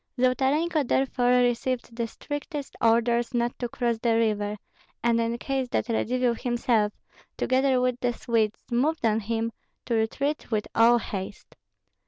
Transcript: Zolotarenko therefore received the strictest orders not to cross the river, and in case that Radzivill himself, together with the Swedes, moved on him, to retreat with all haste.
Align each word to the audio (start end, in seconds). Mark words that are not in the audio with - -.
Zolotarenko 0.19 0.81
therefore 0.81 1.43
received 1.43 1.95
the 1.95 2.07
strictest 2.07 2.75
orders 2.81 3.35
not 3.35 3.55
to 3.59 3.69
cross 3.69 3.99
the 3.99 4.15
river, 4.17 4.57
and 5.03 5.21
in 5.21 5.37
case 5.37 5.67
that 5.69 5.89
Radzivill 5.89 6.33
himself, 6.33 6.91
together 7.37 7.79
with 7.79 7.99
the 7.99 8.11
Swedes, 8.11 8.63
moved 8.71 9.05
on 9.05 9.19
him, 9.19 9.51
to 9.85 9.93
retreat 9.93 10.49
with 10.49 10.67
all 10.73 10.97
haste. 10.97 11.55